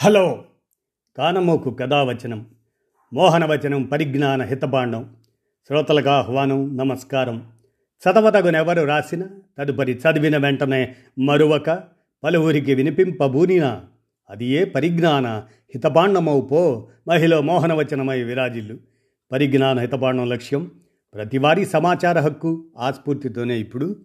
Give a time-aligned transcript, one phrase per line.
[0.00, 0.44] Hello.
[1.16, 2.46] కానమోకు కథావచనం
[3.12, 5.16] మోహనవచనం పరిజ్ఞాన హితపాండం
[5.68, 7.48] శ్రోతలకు ఆహ్వానం నమస్కారం.
[7.78, 9.26] చదవదగునెవరు రాసిన
[9.58, 11.80] తదుపరి చదివిన వెంటనే మరువక
[12.24, 13.80] పలువురికి వినిపింపబూనిన
[14.30, 15.26] అది ఏ పరిజ్ఞాన
[15.74, 18.78] హితబాండమవు పో మహిళ మోహనవచనమై విరాజిల్లు.
[19.32, 20.70] పరిజ్ఞాన హితపాండం లక్ష్యం
[21.14, 23.96] ప్రతివారీ సమాచార హక్కు ఆస్ఫూర్తితోనే ఇప్పుడు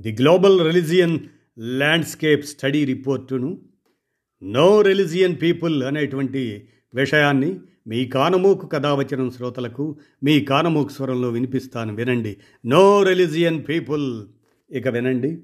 [0.00, 1.18] the global religion
[1.58, 3.69] landscape study రిపోర్టును
[4.42, 11.94] no religion people అనేటువంటి విషయాన్ని మీ కానమూకు కథావచనం శ్రోతలకు మీ కానమూకు స్వరంలో వినిపిస్తాను.
[11.94, 12.36] వినండి.
[12.66, 14.28] No religion people.
[14.70, 15.38] ఇక వినండి.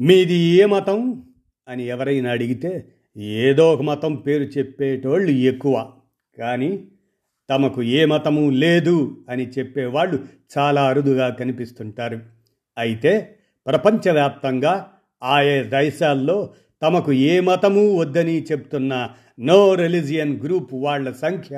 [0.00, 1.28] మీది ఏ మతం
[1.68, 5.92] అని ఎవరైనా అడిగితే ఏదో ఒక మతం పేరు చెప్పేటోళ్ళు ఎక్కువ.
[6.38, 6.88] కానీ
[7.50, 10.24] తమకు ఏ మతము లేదు అని చెప్పేవాళ్ళు
[10.58, 12.20] చాలా అరుదుగా కనిపిస్తుంటారు.
[12.78, 19.10] అయితే ప్రపంచవ్యాప్తంగా ఆయా దేశాల్లో తమకు ఏ మతము వద్దని చెప్తున్న
[19.40, 21.56] నో రిలిజియన్ గ్రూప్ వాళ్ళ సంఖ్య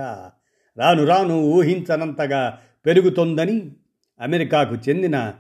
[0.79, 3.73] రాను రాను ఊహించనంతగా పెరుగుతోందని
[4.21, 5.35] అమెరికాకు చెందిన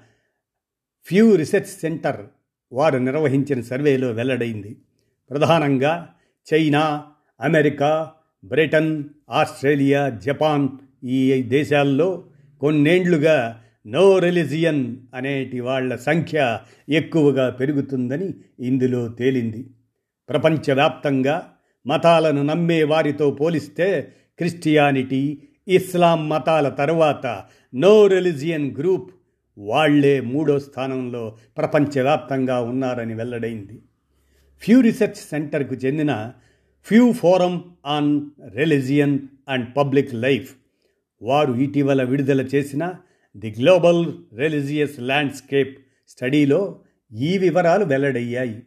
[1.04, 2.26] ఫ్యూ రీసెర్చ్ సెంటర్
[2.72, 4.76] వారు నిర్వహించిన సర్వేలో వెల్లడైంది.
[5.30, 6.08] ప్రధానంగా
[6.54, 7.04] China
[7.40, 8.12] America
[8.44, 10.68] Britain Australia Japan
[11.04, 12.24] ఈ దేశాల్లో
[12.60, 19.66] కొన్నేండ్లుగా నో రిలిజియన్ అనేటి వాళ్ళ సంఖ్య ఎక్కువగా పెరుగుతుందని ఇందులో తేలింది.
[20.28, 21.52] ప్రపంచవ్యాప్తంగా
[21.86, 25.38] మతాలను నమ్మే వారితో పోలిస్తే క్రిస్టియానిటీ
[25.68, 27.44] ఇస్లాం మతాల తరువాత
[27.74, 29.10] నో రిలిజియన్ గ్రూప్
[29.58, 33.82] వాళ్ళే మూడో స్థానంలో ప్రపంచవ్యాప్తంగా ఉన్నారని వెల్లడైంది.
[34.62, 36.32] ఫ్యూ రీసెర్చ్ సెంటర్కు చెందిన
[36.86, 40.54] Pew forum on religion and public life
[41.22, 42.94] వారు ఇటీవల విడుదల చేసిన
[43.36, 44.06] ది గ్లోబల్
[44.38, 46.80] రిలీజియస్ ల్యాండ్స్కేప్ స్టడీలో
[47.12, 48.62] ఈ వివరాలు వెల్లడయ్యాయి.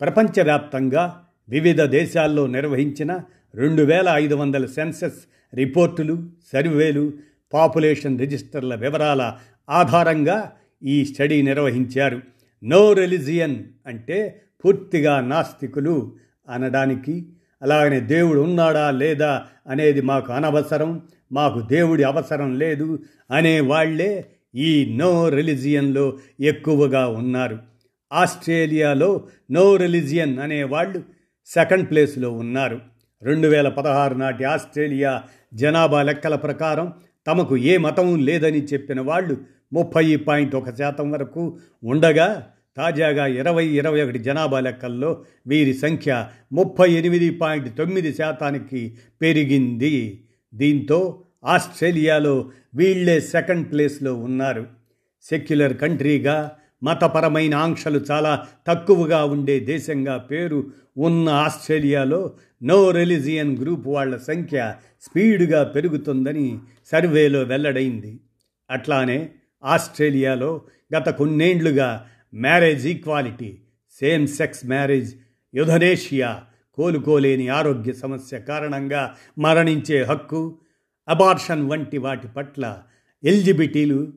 [0.00, 5.18] ప్రపంచవ్యాప్తంగా వివిధ దేశాల్లో నిర్వహించిన రెండు వేల ఐదు వందల సెన్సెస్
[5.54, 7.12] రిపోర్టులు సర్వేలు
[7.52, 9.38] పాపులేషన్ రిజిస్టర్ల వివరాల
[9.70, 12.20] ఆధారంగా ఈ స్టడీ నిర్వహించారు.
[12.64, 16.12] నో రిలిజియన్ అంటే పూర్తిగా నాస్తికులు
[16.48, 17.26] అనడానికి
[17.62, 22.98] అలాగనే దేవుడు ఉన్నాడా లేదా అనేది మాకు అనవసరం మాకు దేవుడి అవసరం లేదు
[23.30, 27.58] అనే వాళ్ళే ఈ నో రిలిజియన్లో ఎక్కువగా ఉన్నారు.
[28.12, 31.02] ఆస్ట్రేలియాలో నో రిలిజియన్ అనేవాళ్ళు
[31.46, 32.80] సెకండ్ ప్లేస్లో ఉన్నారు.
[33.22, 35.22] రెండు వేల పదహారు నాటి ఆస్ట్రేలియా
[35.54, 36.92] జనాభా లెక్కల ప్రకారం
[37.26, 39.36] తమకు ఏ మతం లేదని చెప్పిన వాళ్ళు
[39.72, 42.46] ముప్పై పాయింట్ ఒక శాతం వరకు ఉండగా
[42.80, 45.10] తాజాగా ఇరవై ఇరవై ఒకటి జనాభా లెక్కల్లో
[45.46, 46.12] వీరి సంఖ్య
[46.52, 50.24] ముప్పై ఎనిమిది పాయింట్ తొమ్మిది శాతానికి పెరిగింది.
[50.54, 51.00] దీంతో
[51.44, 54.64] ఆస్ట్రేలియాలో వీళ్ళే సెకండ్ ప్లేస్లో ఉన్నారు.
[55.22, 56.36] సెక్యులర్ కంట్రీగా
[56.82, 60.60] మతపరమైన ఆంక్షలు చాలా తక్కువగా ఉండే దేశంగా పేరు
[60.96, 62.20] ఉన్న ఆస్ట్రేలియాలో
[62.62, 66.58] నో రిలిజియన్ గ్రూప్ వాళ్ళ సంఖ్య స్పీడ్గా పెరుగుతుందని
[66.90, 68.12] సర్వేలో వెల్లడైంది.
[68.70, 69.18] అట్లానే
[69.64, 70.50] ఆస్ట్రేలియాలో
[70.96, 73.58] గత కొన్నేండ్లుగా marriage equality
[74.00, 75.10] same sex marriage
[75.54, 76.42] euthanasia
[76.78, 80.58] కోలుకోలేని ఆరోగ్య సమస్య కారణంగా మరణించే హక్కు
[81.08, 82.82] అబార్షన్ వంటి వాటి పట్ల
[83.24, 84.12] ఎల్జిబిటీలు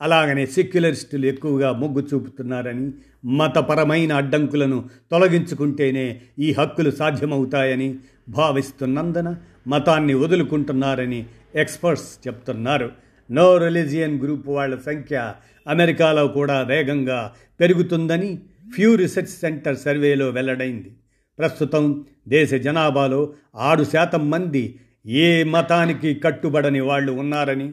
[0.00, 2.92] అలాగనే సెక్యులరిస్టులు ఎక్కువగా మొగ్గు చూపుతున్నారని
[3.24, 7.98] మతపరమైన అడ్డంకులను తొలగించుకుంటేనే ఈ హక్కులు సాధ్యమవుతాయని
[8.28, 12.90] భావిస్తున్నందున మతాన్ని వదులుకుంటున్నారని ఎక్స్పర్ట్స్ చెప్తున్నారు.
[13.30, 15.34] నో రిలీజియన్ గ్రూప్ వాళ్ళ సంఖ్య
[15.66, 18.38] అమెరికాలో కూడా వేగంగా పెరుగుతుందని
[18.74, 20.90] ఫ్యూ రీసెర్చ్ సెంటర్ సర్వేలో వెల్లడైంది.
[21.38, 27.72] ప్రస్తుతం దేశ జనాభాలో ఆరు శాతం మంది ఏ మతానికి కట్టుబడని వాళ్ళు ఉన్నారని.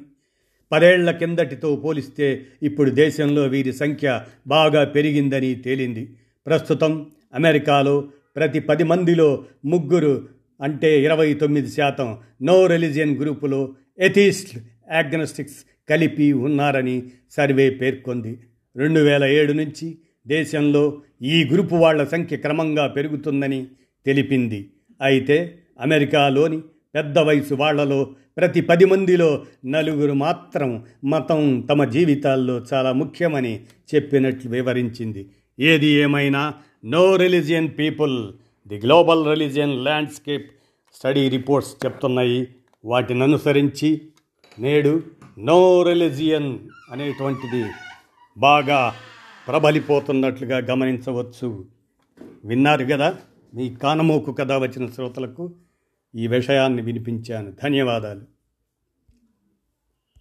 [0.72, 6.16] పదేళ్ళ కిందటితో పోలిస్తే ఇప్పుడు దేశంలో వీరి సంఖ్య బాగా పెరిగిందని తేలింది.
[6.48, 10.28] ప్రస్తుతం అమెరికాలో ప్రతి పది మందిలో ముగ్గురు
[10.62, 14.58] అంటే ఇరవై తొమ్మిది శాతం నో రిలీజియన్ గ్రూపులో ఎథీస్ట్
[14.94, 18.40] యాగ్నోస్టిక్స్ కలిపి ఉన్నారని సర్వే పేర్కొంది.
[18.76, 23.68] రెండు వేల ఏడు నుంచి దేశంలో ఈ గ్రూపు వాళ్ళ సంఖ్య క్రమంగా పెరుగుతుందని
[24.06, 24.70] తెలిపింది.
[25.02, 26.62] అయితే అమెరికాలోని
[26.96, 33.60] పెద్ద వయసు వాళ్ళలో ప్రతి పది మందిలో నలుగురు మాత్రం మతం తమ జీవితాల్లో చాలా ముఖ్యమని
[33.96, 35.30] చెప్పినట్లు వివరించింది.
[35.60, 36.54] ఏది ఏమైనా
[36.86, 38.34] no religion people
[38.68, 40.52] the global religion landscape
[40.94, 42.48] study reports చెప్తున్నాయి.
[42.86, 44.02] వాటిని అనుసరించి
[44.60, 45.04] నేడు
[45.40, 46.60] నో రిలిజియన్
[46.92, 47.66] అనేటువంటిది
[48.38, 48.94] బాగా
[49.48, 51.66] ప్రబలిపోతున్నట్లుగా గమనించవచ్చు.
[52.46, 53.18] విన్నారు కదా?
[53.56, 55.54] మీ కానమోకు కథ వచ్చిన శ్రోతలకు
[56.16, 57.54] ఈ విషయాన్ని వినిపించాను.
[57.64, 58.33] ధన్యవాదాలు.